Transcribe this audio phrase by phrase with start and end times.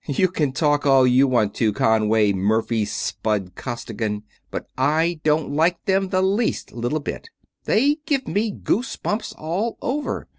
[0.07, 5.85] "You can talk all you want to, Conway Murphy Spud Costigan, but I don't like
[5.85, 7.29] them the least little bit.
[7.65, 10.27] They give me goose bumps all over.